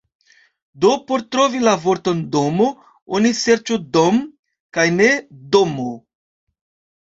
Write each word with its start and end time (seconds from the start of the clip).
Do 0.85 0.93
por 1.09 1.23
trovi 1.35 1.59
la 1.65 1.73
vorton 1.83 2.23
"domo", 2.37 2.69
oni 3.19 3.33
serĉu 3.41 3.79
"dom" 3.99 4.19
kaj 4.79 4.87
ne 4.97 5.11
"domo". 5.59 5.87